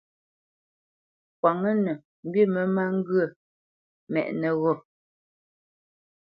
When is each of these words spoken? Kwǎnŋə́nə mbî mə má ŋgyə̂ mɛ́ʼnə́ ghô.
Kwǎnŋə́nə 1.39 1.93
mbî 2.27 2.41
mə 2.53 2.61
má 2.75 2.83
ŋgyə̂ 2.97 3.27
mɛ́ʼnə́ 4.11 4.51
ghô. 4.61 4.73